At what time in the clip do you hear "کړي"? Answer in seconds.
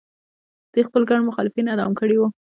1.99-2.15